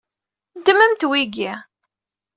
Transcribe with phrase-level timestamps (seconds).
[0.57, 1.51] Ddmemt wigi.